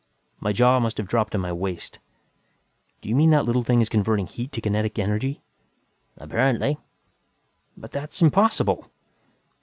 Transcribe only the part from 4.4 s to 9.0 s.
to kinetic energy?" "Apparently." "But that's impossible!"